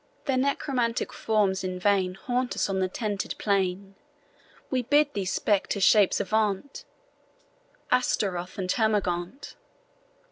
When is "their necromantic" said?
0.25-1.13